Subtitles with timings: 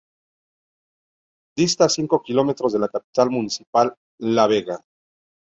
[1.55, 4.83] Dista cinco kilómetros de la capital municipal, La Vega.